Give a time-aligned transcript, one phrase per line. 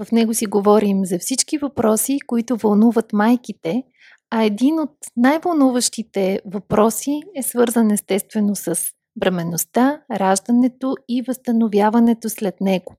[0.00, 3.82] В него си говорим за всички въпроси, които вълнуват майките,
[4.30, 8.76] а един от най-вълнуващите въпроси е свързан естествено с
[9.16, 12.94] бременността, раждането и възстановяването след него.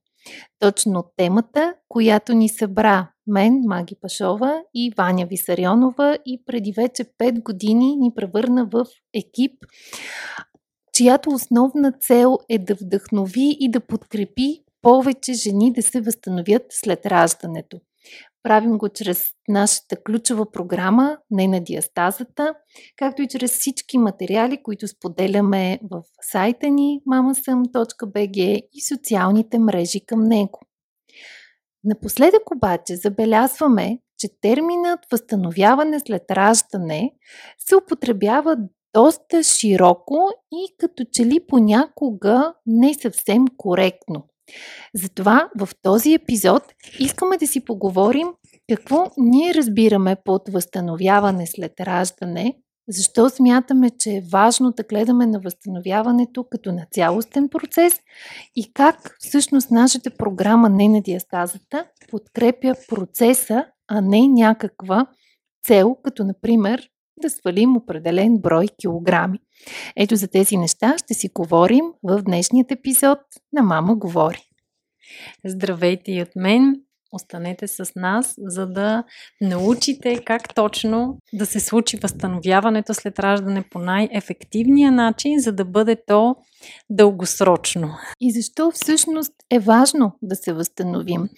[0.58, 7.42] Точно темата, която ни събра мен, Маги Пашова и Ваня Висарионова и преди вече 5
[7.42, 9.52] години ни превърна в екип,
[10.92, 17.06] чиято основна цел е да вдъхнови и да подкрепи повече жени да се възстановят след
[17.06, 17.80] раждането.
[18.42, 22.54] Правим го чрез нашата ключова програма Не на диастазата,
[22.96, 30.24] както и чрез всички материали, които споделяме в сайта ни mamasam.bg и социалните мрежи към
[30.24, 30.60] него.
[31.84, 37.12] Напоследък обаче забелязваме, че терминът възстановяване след раждане
[37.58, 38.56] се употребява
[38.94, 44.27] доста широко и като че ли понякога не съвсем коректно.
[44.94, 46.62] Затова в този епизод
[46.98, 48.28] искаме да си поговорим
[48.70, 52.54] какво ние разбираме под възстановяване след раждане,
[52.88, 57.94] защо смятаме, че е важно да гледаме на възстановяването като на цялостен процес
[58.56, 65.06] и как всъщност нашата програма Не на диастазата подкрепя процеса, а не някаква
[65.66, 66.88] цел, като например
[67.22, 69.38] да свалим определен брой килограми.
[69.96, 73.18] Ето за тези неща ще си говорим в днешният епизод
[73.52, 74.42] на Мама говори.
[75.44, 76.74] Здравейте и от мен!
[77.12, 79.04] Останете с нас, за да
[79.40, 85.96] научите как точно да се случи възстановяването след раждане по най-ефективния начин, за да бъде
[86.06, 86.36] то
[86.90, 87.90] дългосрочно.
[88.20, 91.28] И защо всъщност е важно да се възстановим?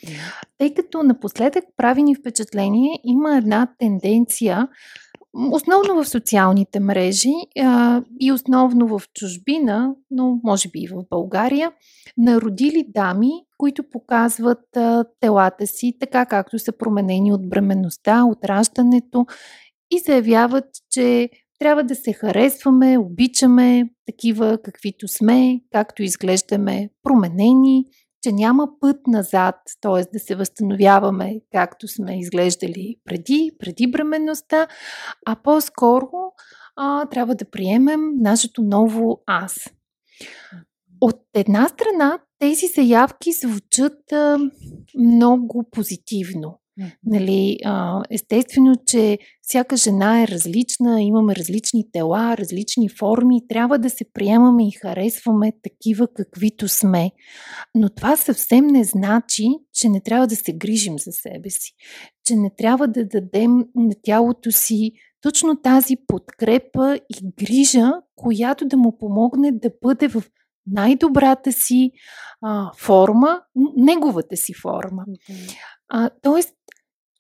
[0.58, 4.68] Тъй като напоследък прави ни впечатление, има една тенденция
[5.34, 11.72] Основно в социалните мрежи а, и основно в чужбина, но може би и в България,
[12.16, 19.26] народили дами, които показват а, телата си така както са променени от бременността, от раждането
[19.90, 27.84] и заявяват, че трябва да се харесваме, обичаме такива каквито сме, както изглеждаме променени,
[28.22, 30.18] че няма път назад, т.е.
[30.18, 34.66] да се възстановяваме както сме изглеждали преди, преди бременността,
[35.26, 36.10] а по-скоро
[36.76, 39.70] а, трябва да приемем нашето ново аз.
[41.00, 44.38] От една страна, тези заявки звучат а,
[44.98, 46.59] много позитивно.
[47.04, 53.90] Нали, а, естествено, че всяка жена е различна, имаме различни тела, различни форми, трябва да
[53.90, 57.10] се приемаме и харесваме такива каквито сме.
[57.74, 61.72] Но това съвсем не значи, че не трябва да се грижим за себе си,
[62.24, 64.92] че не трябва да дадем на тялото си
[65.22, 70.22] точно тази подкрепа и грижа, която да му помогне да бъде в
[70.66, 71.90] най-добрата си
[72.42, 73.40] а, форма,
[73.76, 75.04] неговата си форма.
[75.88, 76.54] А, тоест,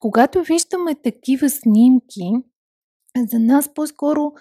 [0.00, 2.30] когато виждаме такива снимки,
[3.30, 4.32] за нас по-скоро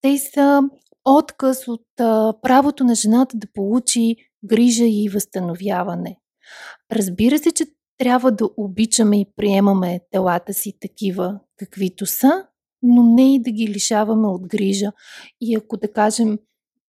[0.00, 0.62] те са
[1.04, 6.16] отказ от а, правото на жената да получи грижа и възстановяване.
[6.92, 7.66] Разбира се, че
[7.98, 12.46] трябва да обичаме и приемаме телата си такива, каквито са,
[12.82, 14.92] но не и да ги лишаваме от грижа.
[15.40, 16.38] И ако да кажем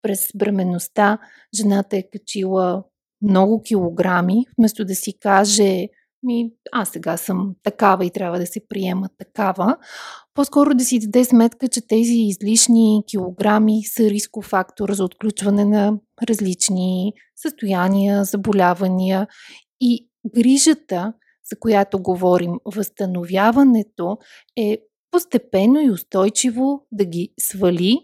[0.01, 1.19] през бременността
[1.53, 2.83] жената е качила
[3.21, 5.87] много килограми, вместо да си каже
[6.23, 9.77] ми, аз сега съм такава и трябва да се приема такава,
[10.33, 15.93] по-скоро да си даде сметка, че тези излишни килограми са рисков фактор за отключване на
[16.29, 19.27] различни състояния, заболявания.
[19.81, 21.13] И грижата,
[21.51, 24.17] за която говорим, възстановяването
[24.57, 24.77] е
[25.11, 27.97] постепенно и устойчиво да ги свали,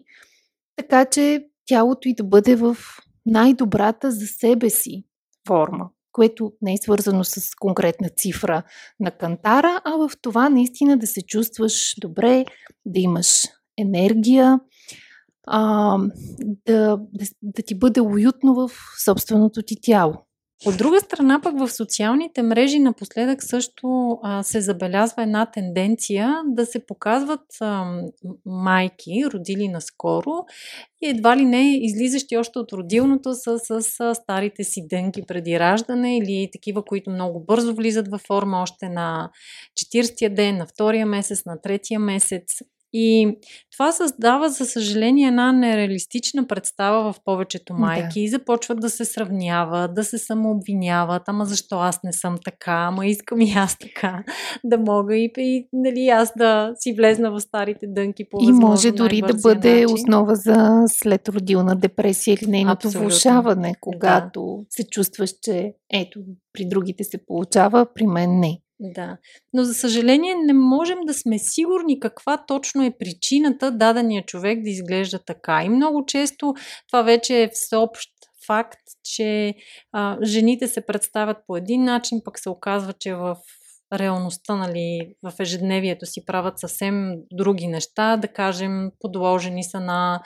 [0.75, 2.77] така че тялото и да бъде в
[3.25, 5.03] най-добрата за себе си
[5.47, 8.63] форма което не е свързано с конкретна цифра
[8.99, 12.45] на кантара, а в това наистина да се чувстваш добре,
[12.85, 13.43] да имаш
[13.77, 14.59] енергия,
[15.47, 15.97] а,
[16.65, 18.71] да, да, да ти бъде уютно в
[19.05, 20.13] собственото ти тяло.
[20.65, 26.65] От друга страна, пък в социалните мрежи напоследък също а, се забелязва една тенденция да
[26.65, 28.01] се показват а,
[28.45, 30.45] майки, родили наскоро,
[31.01, 35.59] и едва ли не излизащи още от родилното с, с, с старите си дънки преди
[35.59, 39.31] раждане или такива, които много бързо влизат във форма още на
[39.79, 42.43] 40-я ден, на втория месец, на третия месец.
[42.97, 43.37] И
[43.71, 48.19] това създава, за съжаление, една нереалистична представа в повечето майки да.
[48.19, 53.05] и започват да се сравняват, да се самообвиняват, ама защо аз не съм така, ама
[53.05, 54.23] искам и аз така
[54.63, 58.91] да мога и, и нали, аз да си влезна в старите дънки по И може
[58.91, 59.93] дори да бъде начин.
[59.93, 64.65] основа за следродилна депресия или нейното влушаване, когато да.
[64.69, 66.19] се чувстваш, че ето,
[66.53, 68.59] при другите се получава, при мен не.
[68.79, 69.17] Да.
[69.53, 74.69] Но за съжаление не можем да сме сигурни каква точно е причината дадения човек да
[74.69, 75.63] изглежда така.
[75.63, 76.53] И много често
[76.87, 78.09] това вече е всеобщ
[78.47, 79.55] факт, че
[79.91, 83.35] а, жените се представят по един начин, пък се оказва, че в
[83.93, 90.21] реалността, нали, в ежедневието си правят съвсем други неща, да кажем, подложени са на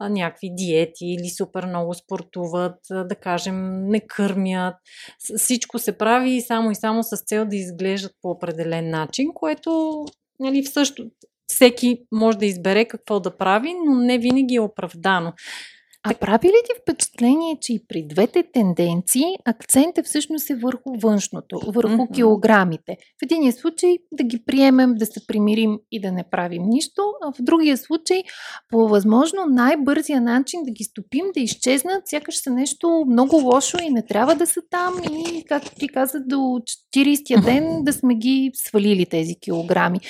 [0.00, 4.74] някакви диети или супер много спортуват, да кажем, не кърмят.
[5.36, 10.04] Всичко се прави само и само с цел да изглеждат по определен начин, което
[10.40, 11.10] нали, в също
[11.46, 15.32] всеки може да избере какво да прави, но не винаги е оправдано.
[16.10, 21.60] А прави ли ти впечатление, че и при двете тенденции акцентът всъщност е върху външното,
[21.66, 22.14] върху mm-hmm.
[22.14, 22.96] килограмите?
[23.20, 27.32] В единия случай да ги приемем, да се примирим и да не правим нищо, а
[27.32, 28.22] в другия случай
[28.68, 33.90] по възможно най-бързия начин да ги стопим, да изчезнат, сякаш са нещо много лошо и
[33.90, 38.50] не трябва да са там и, както ти каза, до 40-я ден да сме ги
[38.54, 40.00] свалили тези килограми.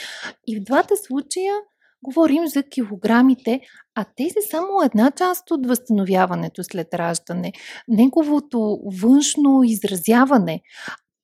[0.46, 1.54] И в двата случая
[2.02, 3.60] говорим за килограмите,
[3.94, 7.52] а те са само една част от възстановяването след раждане.
[7.88, 10.62] Неговото външно изразяване,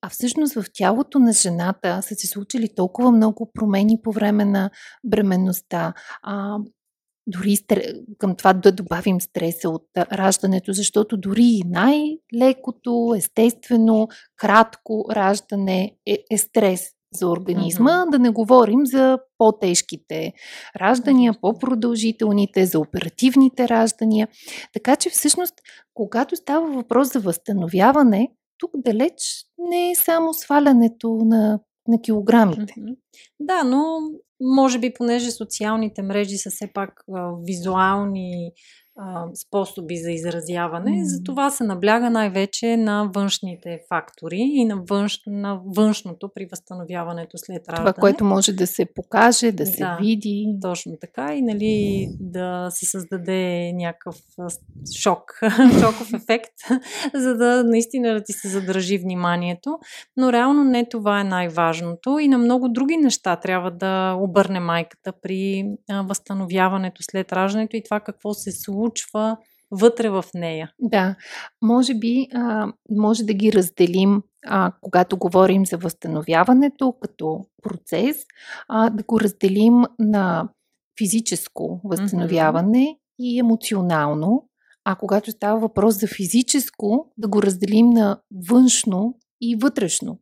[0.02, 4.70] а всъщност в тялото на жената са се случили толкова много промени по време на
[5.04, 5.92] бременността.
[6.22, 6.58] А,
[7.26, 7.56] дори
[8.18, 16.38] към това да добавим стреса от раждането, защото дори най-лекото, естествено, кратко раждане е, е
[16.38, 18.10] стрес за организма, mm-hmm.
[18.10, 20.32] да не говорим за по-тежките
[20.80, 24.28] раждания, по-продължителните, за оперативните раждания.
[24.72, 25.54] Така че всъщност,
[25.94, 28.28] когато става въпрос за възстановяване,
[28.58, 32.74] тук далеч не е само свалянето на, на килограмите.
[32.78, 32.96] Mm-hmm.
[33.40, 33.98] Да, но
[34.40, 38.52] може би понеже социалните мрежи са все пак а, визуални
[38.96, 40.90] а, способи за изразяване.
[40.90, 41.02] Mm.
[41.02, 47.68] Затова се набляга най-вече на външните фактори и на, външ, на външното при възстановяването след
[47.68, 47.92] раждане.
[47.92, 50.56] Това, което може да се покаже, да се да, види.
[50.62, 54.16] Точно така и нали, да се създаде някакъв
[54.98, 55.40] шок,
[55.80, 56.54] шоков ефект,
[57.14, 59.78] за да наистина да ти се задържи вниманието.
[60.16, 65.12] Но реално не това е най-важното и на много други неща трябва да обърне майката
[65.22, 65.64] при
[66.04, 69.36] възстановяването след раждането и това какво се случва случва
[69.70, 70.72] вътре в нея.
[70.80, 71.16] Да,
[71.62, 78.16] може би а, може да ги разделим, а, когато говорим за възстановяването като процес,
[78.68, 80.48] а, да го разделим на
[80.98, 82.98] физическо възстановяване mm-hmm.
[83.18, 84.48] и емоционално,
[84.84, 90.18] а когато става въпрос за физическо, да го разделим на външно и вътрешно.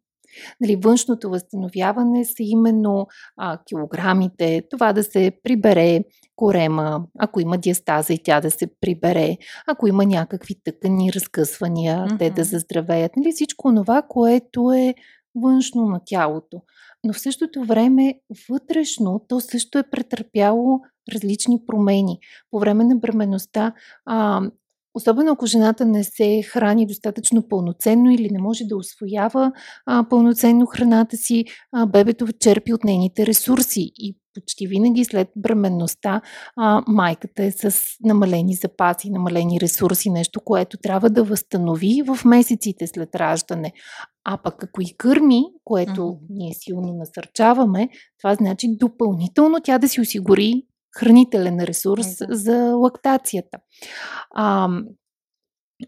[0.61, 3.07] Нали, външното възстановяване са именно
[3.37, 6.05] а, килограмите, това да се прибере
[6.37, 9.37] корема, ако има диастаза и тя да се прибере,
[9.67, 12.19] ако има някакви тъкани, разкъсвания, mm-hmm.
[12.19, 13.17] те да заздравеят.
[13.17, 14.95] Нали, всичко това, което е
[15.35, 16.63] външно на тялото.
[17.05, 18.15] Но в същото време
[18.51, 20.81] вътрешно то също е претърпяло
[21.15, 22.19] различни промени.
[22.51, 23.73] По време на бременността
[24.07, 24.41] а,
[24.95, 29.53] Особено ако жената не се храни достатъчно пълноценно или не може да освоява
[29.87, 36.21] а, пълноценно храната си, а, бебето черпи от нейните ресурси и почти винаги след бременността
[36.57, 42.87] а, майката е с намалени запаси, намалени ресурси, нещо, което трябва да възстанови в месеците
[42.87, 43.73] след раждане.
[44.25, 50.01] А пък ако и кърми, което ние силно насърчаваме, това значи допълнително тя да си
[50.01, 50.63] осигури
[50.97, 52.27] хранителен ресурс да.
[52.31, 53.59] за лактацията.
[54.35, 54.69] А,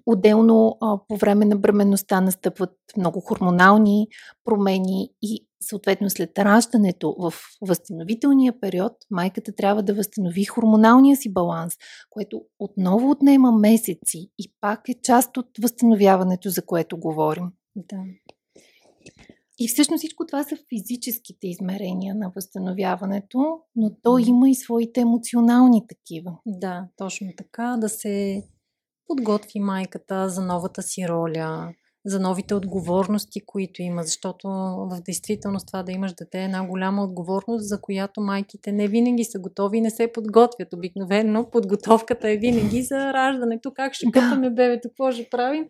[0.07, 4.09] Отделно а, по време на бременността настъпват много хормонални
[4.45, 11.75] промени и съответно след раждането в възстановителния период майката трябва да възстанови хормоналния си баланс,
[12.11, 17.45] което отново отнема месеци и пак е част от възстановяването, за което говорим.
[17.77, 17.97] Да.
[19.59, 25.87] И всъщност всичко това са физическите измерения на възстановяването, но то има и своите емоционални
[25.89, 26.39] такива.
[26.47, 27.77] Да, точно така.
[27.81, 28.45] Да се
[29.07, 31.75] подготви майката за новата си роля,
[32.07, 34.49] за новите отговорности, които има, защото
[34.91, 39.25] в действителност това да имаш дете е една голяма отговорност, за която майките не винаги
[39.25, 40.73] са готови и не се подготвят.
[40.73, 45.67] Обикновено подготовката е винаги за раждането, как ще къпаме бебето, какво ще правим.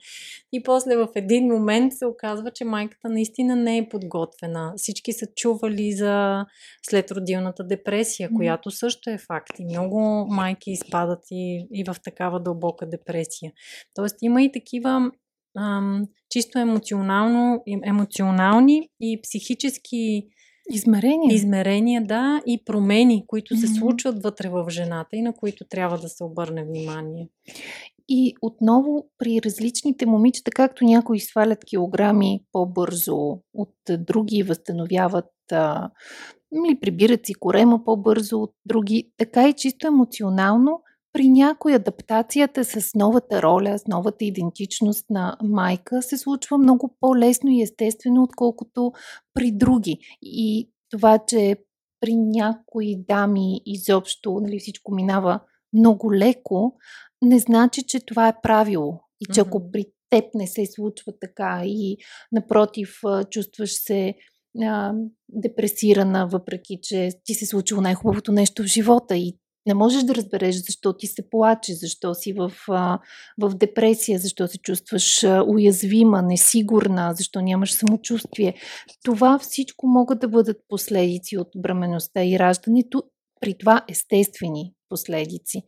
[0.52, 4.72] И после в един момент се оказва, че майката наистина не е подготвена.
[4.76, 6.44] Всички са чували за
[6.82, 9.58] следродилната депресия, която също е факт.
[9.58, 13.52] И много майки изпадат и, и в такава дълбока депресия.
[13.94, 15.10] Тоест има и такива
[15.58, 20.28] ам, чисто емоционално, емоционални и психически
[20.70, 21.34] измерения.
[21.34, 26.08] измерения, да, и промени, които се случват вътре в жената и на които трябва да
[26.08, 27.28] се обърне внимание.
[28.08, 33.16] И отново при различните момичета, както някои свалят килограми по-бързо
[33.54, 35.90] от други, възстановяват а,
[36.54, 40.82] или прибират си корема по-бързо от други, така и чисто емоционално
[41.14, 47.50] при някои адаптацията с новата роля, с новата идентичност на майка се случва много по-лесно
[47.50, 48.92] и естествено, отколкото
[49.34, 49.98] при други.
[50.22, 51.56] И това, че
[52.00, 55.40] при някои дами изобщо нали, всичко минава
[55.72, 56.74] много леко,
[57.22, 59.00] не значи, че това е правило.
[59.20, 61.96] И че ако при теб не се случва така и
[62.32, 64.14] напротив чувстваш се
[64.62, 64.92] а,
[65.28, 70.56] депресирана, въпреки че ти се случило най-хубавото нещо в живота и не можеш да разбереш
[70.56, 72.52] защо ти се плаче, защо си в,
[73.38, 78.54] в депресия, защо се чувстваш уязвима, несигурна, защо нямаш самочувствие.
[79.04, 83.02] Това всичко могат да бъдат последици от бременността и раждането,
[83.40, 85.62] при това естествени последици.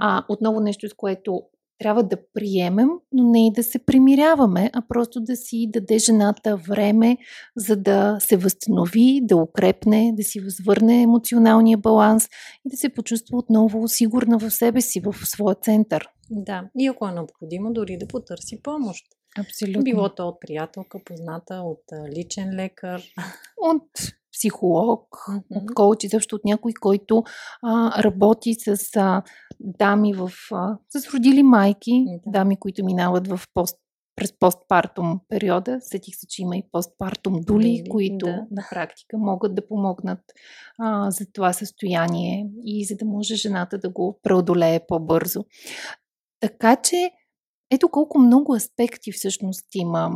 [0.00, 1.42] А, отново нещо, с което
[1.84, 6.56] трябва да приемем, но не и да се примиряваме, а просто да си даде жената
[6.56, 7.16] време,
[7.56, 12.28] за да се възстанови, да укрепне, да си възвърне емоционалния баланс
[12.64, 16.08] и да се почувства отново сигурна в себе си, в своя център.
[16.30, 19.04] Да, и ако е необходимо, дори да потърси помощ.
[19.38, 19.82] Абсолютно.
[19.82, 21.82] Било то от приятелка, позната, от
[22.16, 23.02] личен лекар.
[23.62, 23.88] От
[24.34, 25.42] психолог, mm-hmm.
[25.50, 27.22] от коуч, също от някой, който
[27.62, 29.22] а, работи с а,
[29.64, 32.20] дами в, а, с родили майки, mm-hmm.
[32.26, 33.76] дами, които минават в пост
[34.16, 35.78] през постпартум периода.
[35.80, 38.46] Сетих се, че има и постпартум дули, Дали, които да.
[38.50, 40.20] на практика могат да помогнат
[40.78, 45.44] а, за това състояние и за да може жената да го преодолее по-бързо.
[46.40, 47.10] Така че,
[47.70, 50.10] ето колко много аспекти всъщност има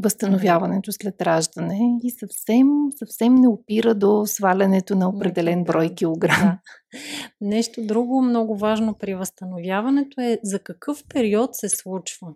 [0.00, 2.66] възстановяването след раждане и съвсем,
[2.98, 6.40] съвсем не опира до свалянето на определен брой килограм.
[6.42, 6.58] Да.
[7.40, 12.28] Нещо друго много важно при възстановяването е за какъв период се случва.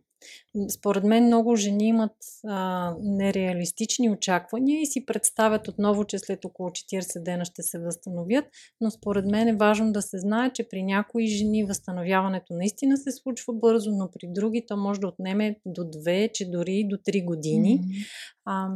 [0.70, 6.68] Според мен много жени имат а, нереалистични очаквания и си представят отново, че след около
[6.68, 8.44] 40 дена ще се възстановят,
[8.80, 13.12] но според мен е важно да се знае, че при някои жени възстановяването наистина се
[13.12, 17.25] случва бързо, но при други то може да отнеме до 2, че дори до 3
[17.25, 17.80] години.
[17.80, 18.06] Mm-hmm.
[18.44, 18.68] А,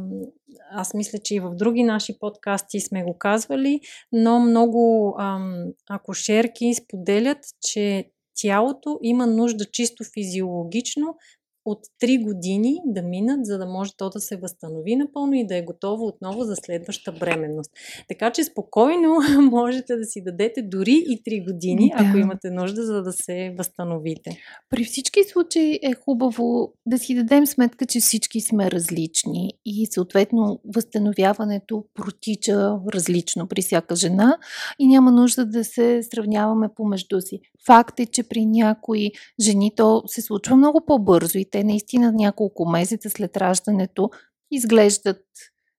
[0.71, 3.79] аз мисля, че и в други наши подкасти сме го казвали,
[4.11, 11.15] но много ам, акушерки споделят, че тялото има нужда чисто физиологично
[11.65, 15.57] от 3 години да минат, за да може то да се възстанови напълно и да
[15.57, 17.71] е готово отново за следваща бременност.
[18.07, 19.17] Така че спокойно
[19.51, 22.03] можете да си дадете дори и 3 години, да.
[22.03, 24.37] ако имате нужда, за да се възстановите.
[24.69, 30.59] При всички случаи е хубаво да си дадем сметка, че всички сме различни и съответно
[30.75, 34.37] възстановяването протича различно при всяка жена
[34.79, 37.39] и няма нужда да се сравняваме помежду си.
[37.65, 42.69] Факт е, че при някои жени то се случва много по-бързо и те наистина няколко
[42.69, 44.09] месеца след раждането
[44.51, 45.21] изглеждат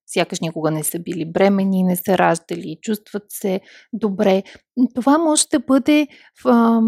[0.07, 3.61] сякаш никога не са били бремени, не са раждали, чувстват се
[3.93, 4.43] добре.
[4.95, 6.07] Това може да бъде
[6.43, 6.81] в,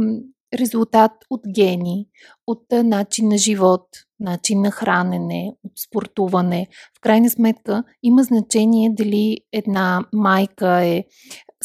[0.60, 2.08] резултат от гени,
[2.48, 3.88] от начин на живот,
[4.20, 6.68] начин на хранене, от спортуване.
[6.98, 11.04] В крайна сметка има значение дали една майка е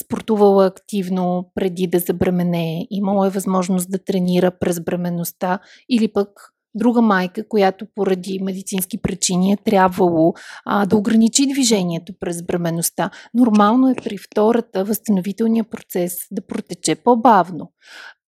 [0.05, 7.03] спортувала активно преди да забременее, имала е възможност да тренира през бременността или пък друга
[7.03, 13.11] майка, която поради медицински причини е трябвало а, да ограничи движението през бременността.
[13.35, 17.73] Нормално е при втората възстановителния процес да протече по-бавно.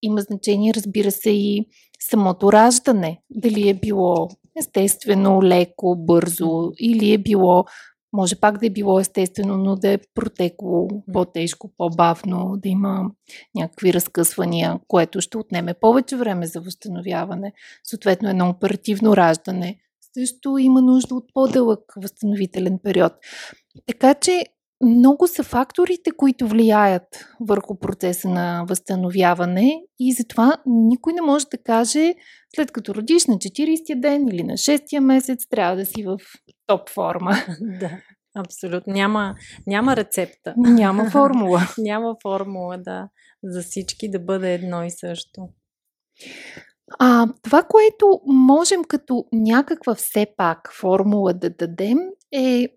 [0.03, 1.67] Има значение, разбира се, и
[2.11, 3.21] самото раждане.
[3.31, 7.65] Дали е било естествено, леко, бързо или е било
[8.15, 13.11] може пак да е било естествено, но да е протекло по-тежко, по-бавно, да има
[13.55, 17.53] някакви разкъсвания, което ще отнеме повече време за възстановяване.
[17.85, 19.79] Съответно, едно оперативно раждане
[20.19, 23.13] също има нужда от по-дълъг възстановителен период.
[23.87, 24.45] Така че
[24.81, 31.59] много са факторите, които влияят върху процеса на възстановяване и затова никой не може да
[31.59, 32.15] каже,
[32.57, 36.19] след като родиш на 40-я ден или на 6-я месец, трябва да си в
[36.67, 37.33] топ форма.
[37.81, 37.91] Да.
[38.37, 38.93] Абсолютно.
[38.93, 39.35] Няма,
[39.67, 40.55] няма рецепта.
[40.57, 41.61] Няма формула.
[41.79, 43.09] няма формула, да.
[43.45, 45.49] За всички да бъде едно и също.
[46.99, 51.99] А, това, което можем като някаква все пак формула да дадем
[52.33, 52.69] е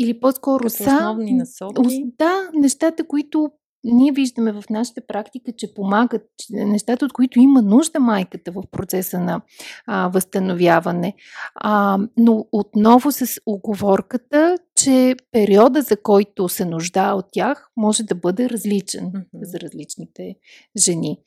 [0.00, 2.04] или по-скоро като са основни насоки.
[2.18, 3.50] Да, нещата, които
[3.84, 9.20] ние виждаме в нашата практика, че помагат, нещата, от които има нужда майката в процеса
[9.20, 9.40] на
[9.86, 11.14] а, възстановяване.
[11.54, 18.14] А, но отново с оговорката, че периода, за който се нуждае от тях, може да
[18.14, 19.24] бъде различен mm-hmm.
[19.42, 20.34] за различните
[20.78, 21.18] жени.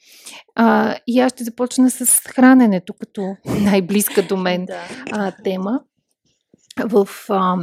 [0.55, 4.67] А, и аз ще започна с храненето, като най-близка до мен
[5.11, 5.81] а, тема.
[6.85, 7.57] В а,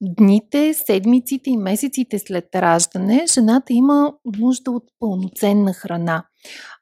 [0.00, 6.24] дните, седмиците и месеците след раждане, жената има нужда от пълноценна храна.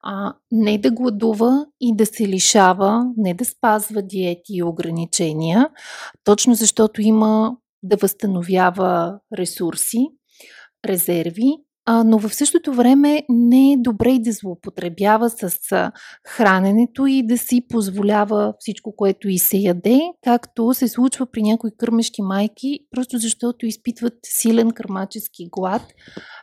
[0.03, 5.71] А, не да гладува и да се лишава, не да спазва диети и ограничения,
[6.25, 10.09] точно защото има да възстановява ресурси,
[10.87, 11.57] резерви
[11.89, 15.59] но в същото време не е добре и да злоупотребява с
[16.27, 21.71] храненето и да си позволява всичко, което и се яде, както се случва при някои
[21.79, 25.83] кърмещи майки, просто защото изпитват силен кърмачески глад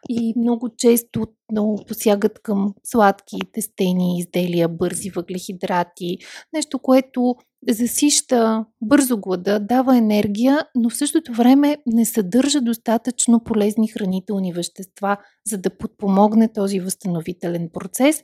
[0.10, 6.18] и много често много посягат към сладки, тестени изделия, бързи въглехидрати,
[6.54, 7.36] нещо, което
[7.74, 15.18] засища бързо глада, дава енергия, но в същото време не съдържа достатъчно полезни хранителни вещества,
[15.48, 18.24] за да подпомогне този възстановителен процес.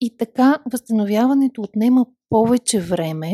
[0.00, 3.32] И така възстановяването отнема повече време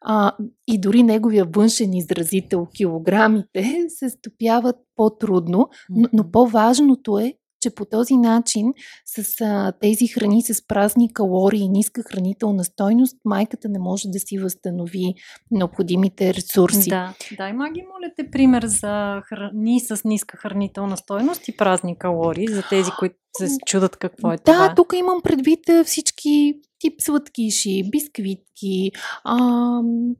[0.00, 0.32] а,
[0.68, 7.84] и дори неговия външен изразител, килограмите, се стопяват по-трудно, но, но по-важното е че по
[7.84, 8.72] този начин
[9.04, 14.18] с а, тези храни с празни калории и ниска хранителна стойност, майката не може да
[14.18, 15.14] си възстанови
[15.50, 16.88] необходимите ресурси.
[16.88, 22.48] Да, дай маги, моля те пример за храни с ниска хранителна стойност и празни калории,
[22.48, 24.68] за тези, които се чудат какво е да, това.
[24.68, 28.90] Да, тук имам предвид всички тип сладкиши, бисквитки,
[29.24, 29.36] а,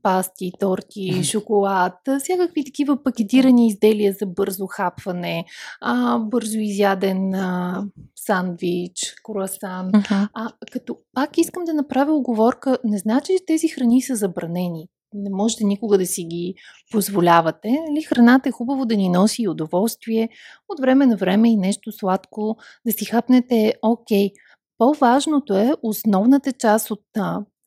[0.03, 5.45] пасти, торти, шоколад, всякакви такива пакетирани изделия за бързо хапване,
[5.81, 7.85] а, бързо изяден а,
[8.17, 9.91] сандвич, круасан.
[9.93, 10.29] Uh-huh.
[10.35, 15.31] А, като пак искам да направя оговорка, не значи, че тези храни са забранени не
[15.31, 16.55] можете никога да си ги
[16.91, 17.69] позволявате.
[17.89, 20.29] Нали, храната е хубаво да ни носи и удоволствие,
[20.69, 24.31] от време на време и нещо сладко, да си хапнете окей.
[24.79, 27.05] По-важното е основната част от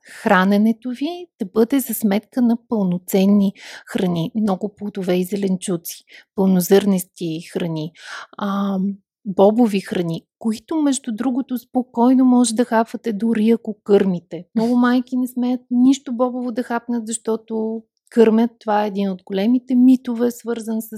[0.05, 3.53] храненето ви да бъде за сметка на пълноценни
[3.87, 6.03] храни, много плодове и зеленчуци,
[6.35, 7.91] пълнозърнести храни,
[8.37, 8.77] а,
[9.25, 14.45] бобови храни, които между другото спокойно може да хапвате дори ако кърмите.
[14.55, 17.83] Много майки не смеят нищо бобово да хапнат, защото
[18.13, 18.51] кърмят.
[18.59, 20.89] Това е един от големите митове, свързан с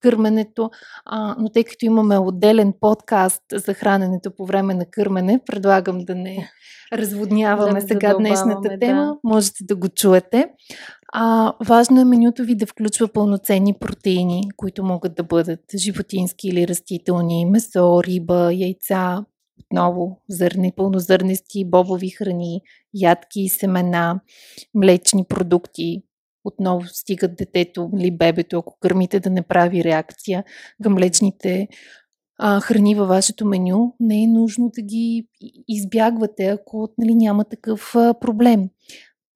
[0.00, 0.70] кърменето.
[1.04, 6.14] А, но тъй като имаме отделен подкаст за храненето по време на кърмене, предлагам да
[6.14, 6.50] не
[6.92, 9.02] разводняваме да сега днешната тема.
[9.02, 9.16] Да.
[9.24, 10.48] Можете да го чуете.
[11.12, 16.68] А, важно е менюто ви да включва пълноценни протеини, които могат да бъдат животински или
[16.68, 19.24] растителни, месо, риба, яйца,
[19.60, 22.60] отново зърни, пълнозърнести, бобови храни,
[22.94, 24.20] ядки и семена,
[24.74, 26.02] млечни продукти,
[26.48, 30.44] отново стигат детето или бебето, ако кърмите да не прави реакция
[30.82, 31.68] към млечните
[32.38, 35.28] а, храни във вашето меню, не е нужно да ги
[35.68, 38.68] избягвате, ако нали, няма такъв а, проблем.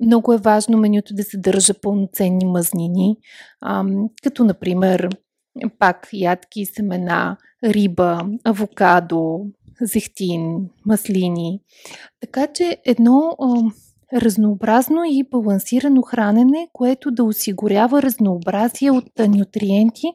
[0.01, 3.17] Много е важно менюто да съдържа пълноценни мазнини,
[3.61, 3.85] а,
[4.23, 5.09] като например
[5.79, 9.41] пак ядки, семена, риба, авокадо,
[9.81, 11.61] зехтин, маслини.
[12.21, 13.71] Така че едно а,
[14.15, 20.07] разнообразно и балансирано хранене, което да осигурява разнообразие от нутриенти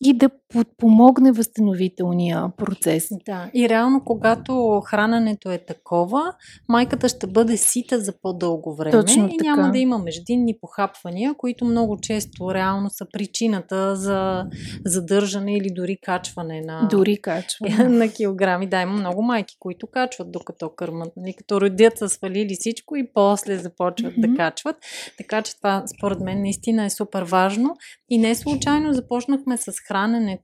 [0.00, 3.08] и да подпомогне възстановителния процес.
[3.26, 6.32] Да, и реално, когато храненето е такова,
[6.68, 9.56] майката ще бъде сита за по-дълго време Точно и така.
[9.56, 14.44] няма да има междинни похапвания, които много често реално са причината за
[14.86, 17.88] задържане или дори качване на, дори качване.
[17.88, 18.66] на килограми.
[18.66, 21.12] Да, има много майки, които качват докато кърмат.
[21.16, 24.30] Нали, като родят са свалили всичко и после започват mm-hmm.
[24.30, 24.76] да качват.
[25.18, 27.76] Така че това според мен наистина е супер важно.
[28.10, 30.39] И не случайно започнахме с храненето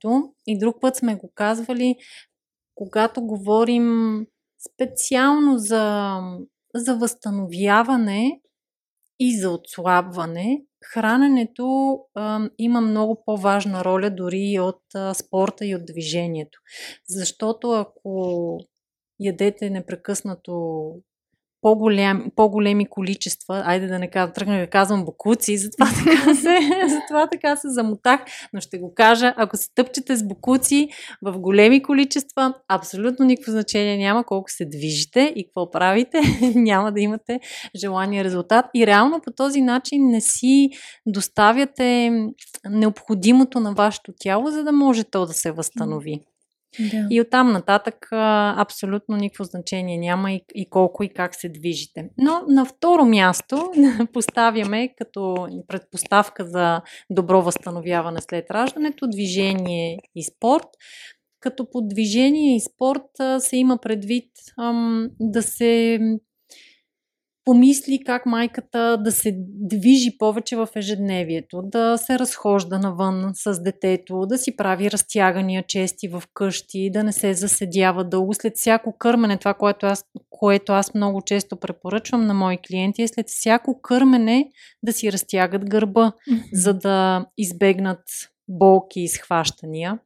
[0.46, 1.96] и друг път сме го казвали,
[2.74, 4.16] когато говорим
[4.72, 6.16] специално за,
[6.74, 8.40] за възстановяване,
[9.18, 15.74] и за отслабване, храненето а, има много по-важна роля дори и от а, спорта и
[15.74, 16.58] от движението.
[17.08, 18.58] Защото ако
[19.20, 20.86] ядете непрекъснато
[21.66, 27.28] по-голям, по-големи количества, айде да не казвам, тръгна да казвам букуци, затова така, се, затова
[27.28, 28.20] така се замотах,
[28.52, 30.88] но ще го кажа, ако се тъпчете с букуци
[31.22, 36.20] в големи количества, абсолютно никакво значение няма колко се движите и какво правите,
[36.54, 37.40] няма да имате
[37.76, 40.70] желания резултат и реално по този начин не си
[41.06, 42.10] доставяте
[42.70, 46.20] необходимото на вашето тяло, за да може то да се възстанови.
[46.78, 47.06] Да.
[47.10, 52.08] И оттам нататък а, абсолютно никакво значение няма и, и колко и как се движите.
[52.18, 53.72] Но на второ място
[54.12, 60.68] поставяме като предпоставка за добро възстановяване след раждането движение и спорт.
[61.40, 65.98] Като по движение и спорт се има предвид ам, да се
[67.46, 74.26] помисли как майката да се движи повече в ежедневието, да се разхожда навън с детето,
[74.26, 78.34] да си прави разтягания чести в къщи, да не се заседява дълго.
[78.34, 83.08] След всяко кърмене, това, което аз, което аз много често препоръчвам на мои клиенти, е
[83.08, 84.50] след всяко кърмене
[84.82, 86.42] да си разтягат гърба, mm-hmm.
[86.52, 88.02] за да избегнат
[88.48, 89.98] болки и схващания.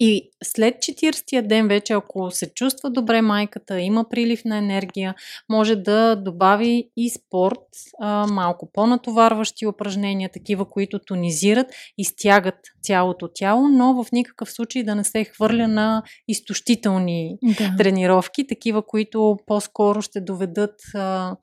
[0.00, 5.14] И след 40-я ден вече, ако се чувства добре майката, има прилив на енергия,
[5.48, 7.60] може да добави и спорт,
[8.00, 11.66] а, малко по-натоварващи упражнения, такива, които тонизират
[11.98, 17.74] и стягат цялото тяло, но в никакъв случай да не се хвърля на изтощителни да.
[17.78, 21.36] тренировки, такива, които по-скоро ще доведат а,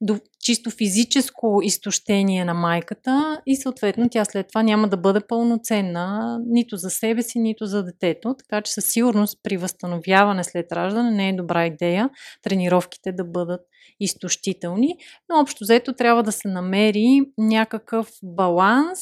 [0.00, 6.38] до чисто физическо изтощение на майката и съответно тя след това няма да бъде пълноценна
[6.46, 8.34] нито за себе си, нито за детето.
[8.38, 12.10] Така че със сигурност при възстановяване след раждане не е добра идея
[12.42, 13.60] тренировките да бъдат
[14.00, 14.96] изтощителни.
[15.28, 18.98] Но общо взето трябва да се намери някакъв баланс,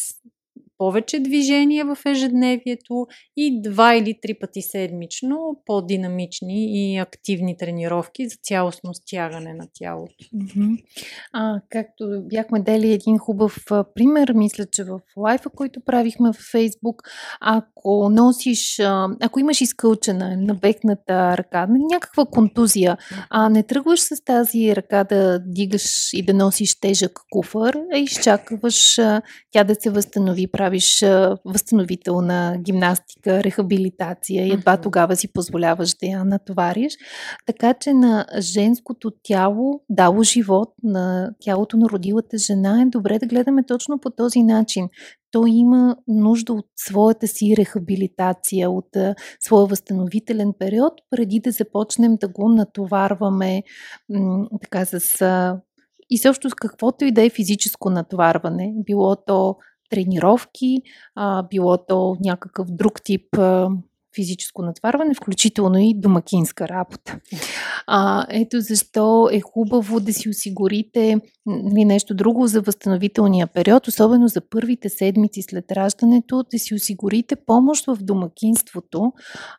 [0.79, 8.37] повече движение в ежедневието и два или три пъти седмично по-динамични и активни тренировки за
[8.43, 10.15] цялостно стягане на тялото.
[11.33, 13.57] А, както бяхме дали един хубав
[13.95, 17.03] пример, мисля, че в лайфа, който правихме в Фейсбук,
[17.41, 18.81] ако носиш,
[19.21, 22.97] ако имаш изкълчена, набекната ръка, някаква контузия,
[23.31, 28.95] а не тръгваш с тази ръка да дигаш и да носиш тежък куфър, а изчакваш
[29.51, 31.05] тя да се възстанови правиш
[31.45, 36.93] възстановителна гимнастика, рехабилитация и едва тогава си позволяваш да я натовариш.
[37.47, 43.27] Така че на женското тяло, дало живот, на тялото на родилата жена е добре да
[43.27, 44.89] гледаме точно по този начин.
[45.33, 52.17] То има нужда от своята си рехабилитация, от а, своя възстановителен период, преди да започнем
[52.17, 53.63] да го натоварваме
[54.09, 55.61] м- така с а,
[56.11, 59.57] и също с каквото и да е физическо натоварване, било то
[59.91, 60.83] тренировки,
[61.15, 63.69] а, било то някакъв друг тип а,
[64.17, 67.19] физическо натварване, включително и домакинска работа.
[67.87, 74.29] А, ето защо е хубаво да си осигурите нали, нещо друго за възстановителния период, особено
[74.29, 79.13] за първите седмици след раждането, да си осигурите помощ в домакинството,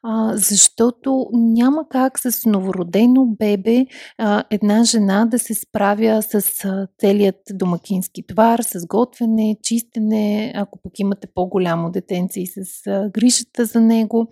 [0.04, 3.86] а, защото няма как с новородено бебе
[4.18, 10.80] а, една жена да се справя с а, целият домакински товар, с готвене, чистене, ако
[10.84, 14.28] пък имате по-голямо детенце и с а, грижата за него.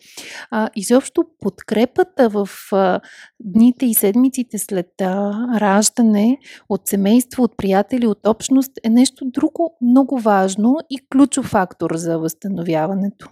[0.52, 3.00] А, изобщо подкрепата в а,
[3.40, 6.38] дните и седмиците след а, раждане
[6.70, 12.20] от семейство, от приятели, от общност е нещо друго много важно и ключов фактор за
[12.20, 13.30] възстановяването.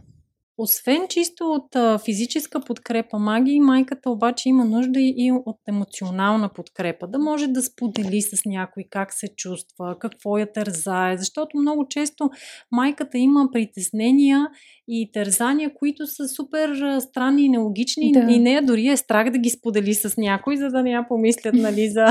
[0.58, 7.08] Освен чисто от а, физическа подкрепа, маги, майката обаче има нужда и от емоционална подкрепа.
[7.08, 12.30] Да може да сподели с някой как се чувства, какво я тързае, защото много често
[12.72, 14.48] майката има притеснения
[14.88, 18.20] и тързания, които са супер странни и нелогични да.
[18.20, 21.56] и нея дори е страх да ги сподели с някой, за да не я помислят
[21.56, 22.06] нали, за,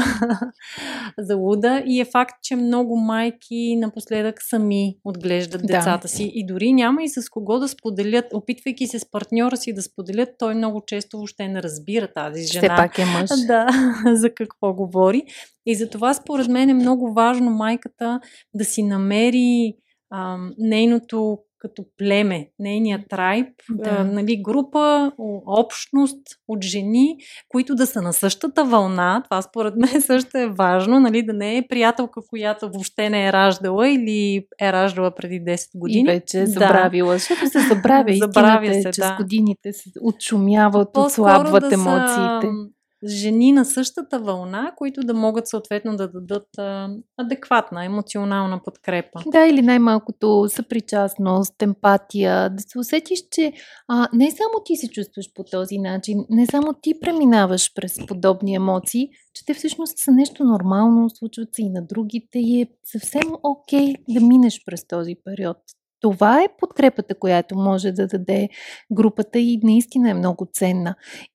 [1.18, 1.82] за луда.
[1.86, 5.66] И е факт, че много майки напоследък сами отглеждат да.
[5.66, 9.72] децата си и дори няма и с кого да споделят, опитвайки се с партньора си
[9.72, 12.74] да споделят, той много често въобще не разбира тази жена.
[12.74, 13.30] Все пак е мъж.
[13.46, 13.68] Да,
[14.14, 15.22] за какво говори.
[15.66, 18.20] И затова според мен е много важно майката
[18.54, 19.74] да си намери
[20.10, 24.04] а, нейното като племе, нейният трайб, да.
[24.04, 25.12] нали, група,
[25.46, 27.16] общност от жени,
[27.48, 29.22] които да са на същата вълна.
[29.24, 33.32] Това според мен също е важно, нали, да не е приятелка, която въобще не е
[33.32, 36.10] раждала или е раждала преди 10 години.
[36.10, 37.18] И вече е забравила, да.
[37.18, 38.14] защото се забравя.
[38.20, 39.14] забравя се, че да.
[39.14, 42.46] с годините се отшумяват, отслабват да емоциите.
[42.46, 49.20] Са жени на същата вълна, които да могат съответно да дадат а, адекватна емоционална подкрепа.
[49.26, 53.52] Да, или най-малкото съпричастност, емпатия, да се усетиш, че
[53.88, 58.54] а, не само ти се чувстваш по този начин, не само ти преминаваш през подобни
[58.54, 63.32] емоции, че те всъщност са нещо нормално, случват се и на другите и е съвсем
[63.42, 65.56] окей okay да минеш през този период.
[66.02, 68.48] Това е подкрепата, която може да даде
[68.92, 70.94] групата и наистина е много ценна.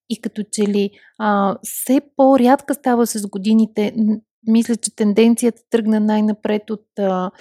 [0.10, 3.94] И като че ли а, все по-рядка става с годините,
[4.48, 7.32] мисля, че тенденцията тръгна най-напред от а,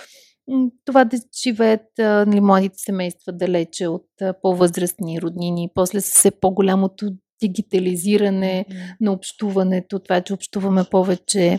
[0.84, 4.06] това да живеят нали, младите семейства далече от
[4.42, 8.64] по-възрастни роднини, после все по-голямото дигитализиране
[9.00, 11.58] на общуването, това, че общуваме повече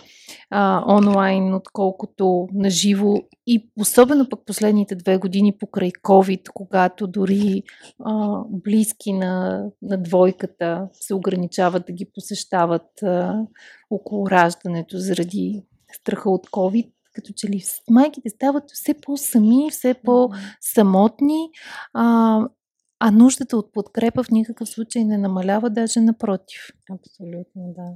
[0.49, 3.15] а, онлайн, отколкото на живо.
[3.47, 7.63] И особено пък последните две години покрай COVID, когато дори
[8.05, 13.41] а, близки на, на двойката се ограничават да ги посещават а,
[13.89, 15.63] около раждането заради
[15.93, 21.49] страха от COVID, като че ли майките стават все по-сами, все по-самотни.
[21.93, 22.39] А,
[22.99, 26.62] а нуждата от подкрепа в никакъв случай не намалява, даже напротив.
[26.91, 27.93] Абсолютно, да.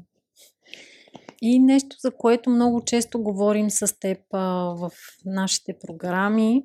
[1.41, 4.39] И нещо, за което много често говорим с теб а,
[4.75, 4.91] в
[5.25, 6.63] нашите програми,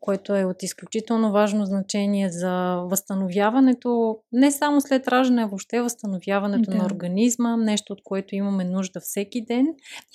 [0.00, 6.70] което е от изключително важно значение за възстановяването, не само след раждане, а въобще възстановяването
[6.70, 6.76] да.
[6.76, 9.66] на организма, нещо от което имаме нужда всеки ден.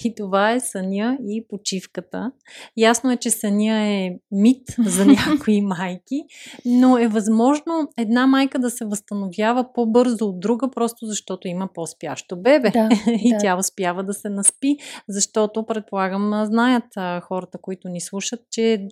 [0.05, 2.31] И това е съня и почивката.
[2.77, 6.23] Ясно е, че съня е мит за някои майки,
[6.65, 12.41] но е възможно една майка да се възстановява по-бързо от друга, просто защото има по-спящо
[12.41, 12.69] бебе.
[12.69, 13.37] Да, и да.
[13.41, 14.77] тя успява да се наспи,
[15.09, 16.83] защото, предполагам, знаят
[17.21, 18.87] хората, които ни слушат, че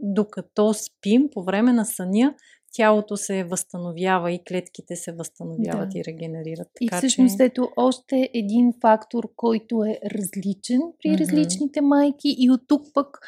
[0.00, 2.34] докато спим, по време на съня,
[2.72, 5.98] тялото се възстановява и клетките се възстановяват да.
[5.98, 6.68] и регенерират.
[6.80, 7.44] Така, и всъщност че...
[7.44, 11.20] ето още един фактор, който е различен при mm-hmm.
[11.20, 13.18] различните майки и от тук пък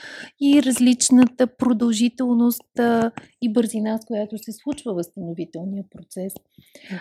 [0.41, 3.11] и различната продължителност а,
[3.43, 6.33] и бързина, с която се случва възстановителния процес.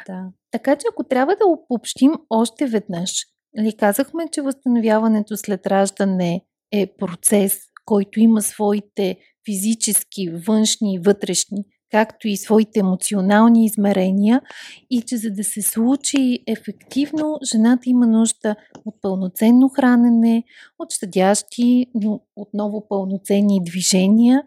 [0.08, 0.32] Да.
[0.52, 3.12] Така че ако трябва да обобщим още веднъж,
[3.60, 9.18] ли казахме, че възстановяването след раждане е процес, който има своите
[9.50, 14.42] физически, външни и вътрешни, както и своите емоционални измерения
[14.90, 20.44] и че за да се случи ефективно, жената има нужда от пълноценно хранене,
[20.80, 24.44] от щадящи, но отново пълноценни движения,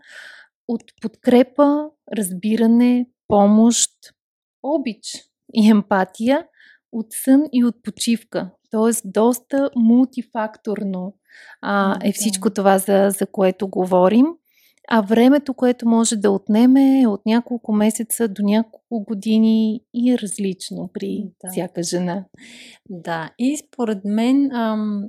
[0.68, 1.84] от подкрепа,
[2.16, 3.90] разбиране, помощ,
[4.62, 5.06] обич
[5.54, 6.46] и емпатия,
[6.92, 8.50] от сън и от почивка.
[8.70, 11.14] Тоест, доста мултифакторно
[11.60, 14.26] а, е всичко това, за, за което говорим.
[14.88, 20.18] А времето, което може да отнеме е от няколко месеца до няколко години и е
[20.18, 21.50] различно при да.
[21.50, 22.24] всяка жена.
[22.88, 25.02] Да, и според мен ам,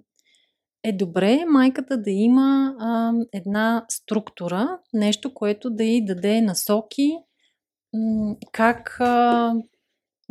[0.83, 7.17] е добре майката да има ам, една структура, нещо, което да й даде насоки
[7.93, 9.53] м- как а,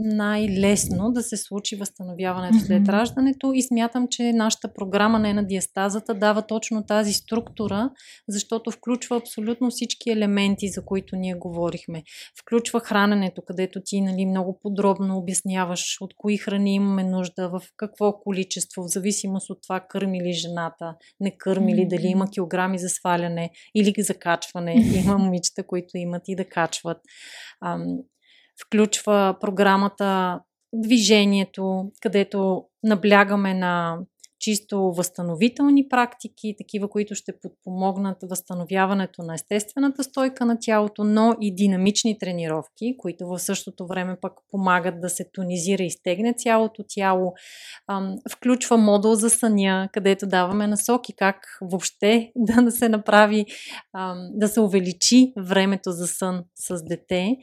[0.04, 2.66] най-лесно да се случи възстановяването mm-hmm.
[2.66, 7.90] след раждането и смятам, че нашата програма не на диастазата дава точно тази структура,
[8.28, 12.02] защото включва абсолютно всички елементи, за които ние говорихме.
[12.40, 18.12] Включва храненето, където ти нали, много подробно обясняваш от кои храни имаме нужда, в какво
[18.12, 21.88] количество, в зависимост от това кърми ли жената, не кърми ли, mm-hmm.
[21.88, 24.74] дали има килограми за сваляне или за качване.
[25.04, 26.98] Има момичета, които имат и да качват
[28.66, 30.40] включва програмата
[30.75, 33.98] движението, където наблягаме на
[34.42, 41.55] чисто възстановителни практики, такива, които ще подпомогнат възстановяването на естествената стойка на тялото, но и
[41.55, 47.33] динамични тренировки, които в същото време пък помагат да се тонизира и стегне цялото тяло.
[48.33, 53.46] Включва модул за съня, където даваме насоки как въобще да се направи,
[54.31, 57.37] да се увеличи времето за сън с дете.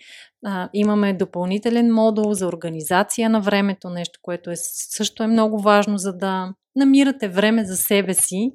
[0.73, 6.13] Имаме допълнителен модул за организация на времето, нещо, което е, също е много важно, за
[6.17, 8.51] да намирате време за себе си,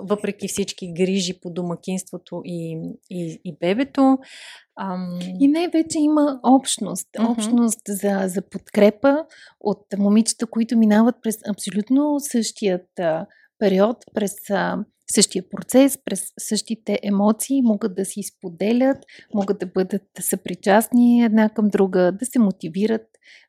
[0.00, 2.78] въпреки всички грижи по домакинството и,
[3.10, 4.18] и, и бебето.
[4.80, 5.18] Ам...
[5.40, 7.08] И не вече има общност.
[7.08, 7.30] Mm-hmm.
[7.30, 9.24] Общност за, за подкрепа
[9.60, 13.26] от момичета, които минават през абсолютно същият а,
[13.58, 14.76] период, през а,
[15.10, 18.98] същия процес, през същите емоции, могат да си споделят,
[19.34, 23.06] могат да бъдат съпричастни една към друга, да се мотивират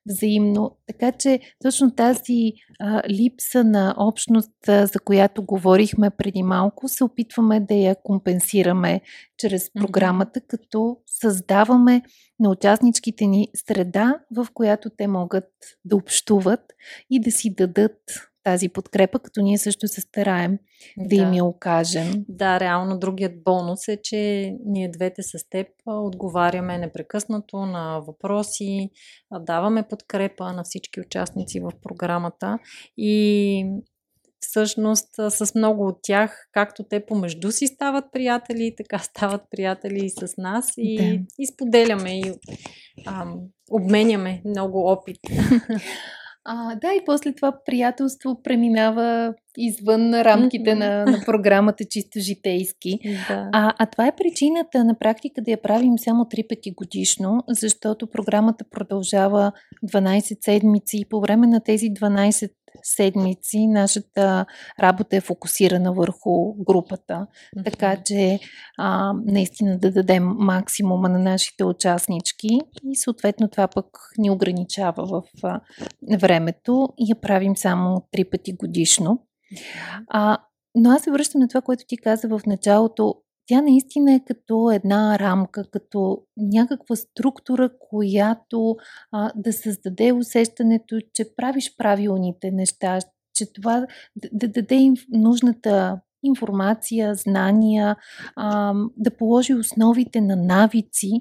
[0.09, 0.77] взаимно.
[0.87, 7.03] Така че точно тази а, липса на общност, а, за която говорихме преди малко, се
[7.03, 9.01] опитваме да я компенсираме
[9.37, 12.01] чрез програмата, като създаваме
[12.39, 15.49] на участничките ни среда, в която те могат
[15.85, 16.61] да общуват
[17.09, 18.01] и да си дадат
[18.47, 20.59] тази подкрепа, като ние също се стараем
[20.97, 22.25] да, да им я окажем.
[22.29, 28.89] Да, реално другият бонус е, че ние двете с теб отговаряме непрекъснато на въпроси,
[29.39, 32.59] даваме подкрепа на всички участници в програмата
[32.97, 33.65] и
[34.39, 40.09] всъщност с много от тях, както те помежду си стават приятели, така стават приятели и
[40.09, 41.25] с нас и, да.
[41.39, 42.33] и споделяме и
[43.05, 43.39] ам,
[43.71, 45.19] обменяме много опит.
[46.49, 52.99] А, да, и после това приятелство преминава извън рамките на, на програмата чисто житейски.
[53.27, 53.49] Да.
[53.53, 58.07] А, а това е причината на практика да я правим само три пъти годишно, защото
[58.07, 59.51] програмата продължава
[59.85, 62.51] 12 седмици и по време на тези 12
[62.83, 64.45] седмици нашата
[64.79, 67.27] работа е фокусирана върху групата,
[67.65, 68.39] така че
[68.77, 73.85] а, наистина да дадем максимума на нашите участнички и съответно това пък
[74.17, 75.61] ни ограничава в а,
[76.17, 79.23] времето и я правим само три пъти годишно.
[80.07, 80.37] А,
[80.75, 83.15] но аз се връщам на това, което ти каза в началото.
[83.47, 88.75] Тя наистина е като една рамка, като някаква структура, която
[89.11, 92.99] а, да създаде усещането, че правиш правилните неща,
[93.33, 93.79] че това
[94.15, 97.95] да, да даде им нужната информация, знания,
[98.35, 101.11] а, да положи основите на навици,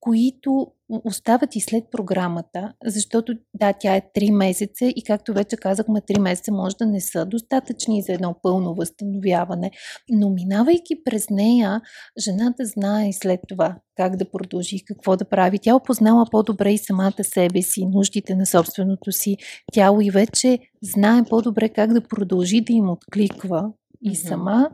[0.00, 0.66] които
[1.04, 6.20] остават и след програмата, защото да, тя е 3 месеца и както вече казахме, 3
[6.20, 9.70] месеца може да не са достатъчни за едно пълно възстановяване,
[10.10, 11.80] но минавайки през нея,
[12.18, 15.58] жената знае след това как да продължи, какво да прави.
[15.58, 19.36] Тя опознала по-добре и самата себе си, нуждите на собственото си
[19.72, 23.64] тяло и вече знае по-добре как да продължи да им откликва
[24.02, 24.70] и сама,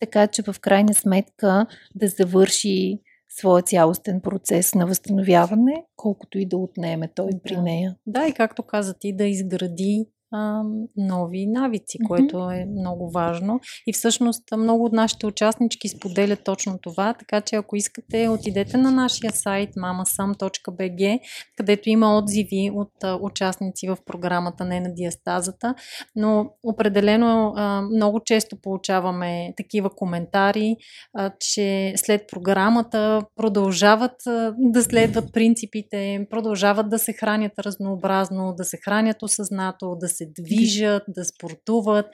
[0.00, 2.98] така че в крайна сметка да завърши
[3.36, 7.40] своя цялостен процес на възстановяване, колкото и да отнеме той да.
[7.42, 7.96] при нея.
[8.06, 10.62] Да, и както каза ти, да изгради а,
[10.96, 12.08] нови навици, mm-hmm.
[12.08, 13.60] което е много важно.
[13.86, 18.90] И всъщност много от нашите участнички споделят точно това, така че ако искате, отидете на
[18.90, 21.20] нашия сайт mamasam.bg,
[21.56, 25.74] където има отзиви от а, участници в програмата Не на диастазата,
[26.16, 30.76] но определено а, много често получаваме такива коментари,
[31.14, 38.64] а, че след програмата продължават а, да следват принципите, продължават да се хранят разнообразно, да
[38.64, 42.06] се хранят осъзнато, да се се движат, да спортуват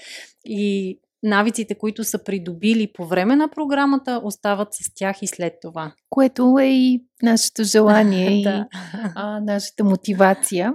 [0.45, 5.93] и навиците, които са придобили по време на програмата, остават с тях и след това.
[6.11, 8.69] Което е и нашето желание да.
[8.75, 8.79] и
[9.15, 10.75] а, нашата мотивация.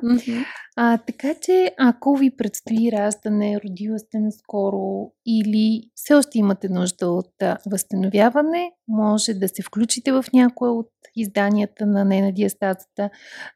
[0.76, 7.08] А, така че, ако ви предстои раждане, родила сте наскоро или все още имате нужда
[7.08, 13.10] от а, възстановяване, може да се включите в някоя от изданията на Нена Диастазата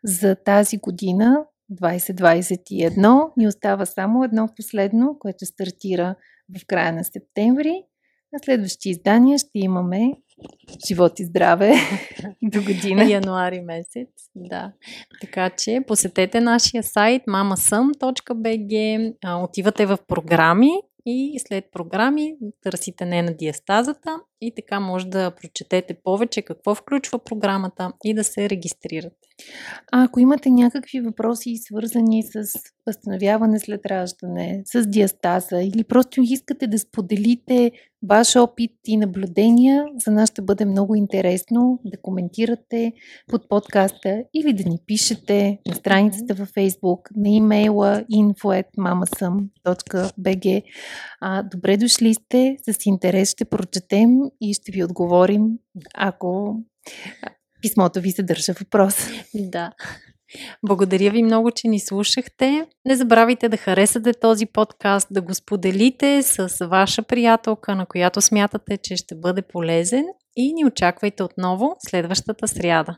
[0.04, 3.32] за тази година, 2021.
[3.38, 6.16] Ни остава само едно последно, което стартира
[6.58, 7.84] в края на септември.
[8.34, 10.14] На следващи издания ще имаме
[10.88, 11.74] живот и здраве
[12.44, 13.04] до година.
[13.12, 14.72] Януари месец, да.
[15.22, 20.72] Така че посетете нашия сайт mamasum.bg, отивате в програми
[21.06, 27.20] и след програми търсите не на диастазата и така може да прочетете повече какво включва
[27.20, 29.28] програмата и да се регистрирате.
[29.92, 36.68] А ако имате някакви въпроси, свързани с възстановяване след раждане, с диастаза или просто искате
[36.68, 37.72] да споделите
[38.04, 42.94] ваш опит и наблюдения, за нас ще бъде много интересно да коментирате
[43.28, 50.64] под подкаста или да ни пишете на страницата във Facebook, на имейла info.mamasam.bg.
[51.52, 54.10] Добре дошли сте, с интерес ще прочетем
[54.42, 55.42] и ще ви отговорим,
[55.96, 56.56] ако
[57.62, 58.96] писмото ви съдържа въпрос.
[59.34, 59.72] Да.
[60.68, 62.68] Благодаря ви много, че ни слушахте.
[62.86, 68.78] Не забравяйте да харесате този подкаст, да го споделите с ваша приятелка, на която смятате,
[68.78, 72.98] че ще бъде полезен и ни очаквайте отново следващата сряда.